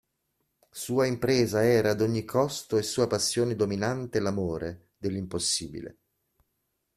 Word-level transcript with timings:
Sua 0.71 1.05
impresa 1.05 1.63
era 1.63 1.91
ad 1.91 2.01
ogni 2.01 2.25
costo 2.25 2.75
e 2.77 2.81
sua 2.81 3.05
passione 3.05 3.55
dominante 3.55 4.19
l'amore 4.19 4.93
dell'impossibile. 4.97 5.97